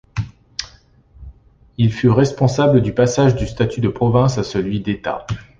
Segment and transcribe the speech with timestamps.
[1.77, 5.27] Il fut responsable du passage du statut de province à celui d'État.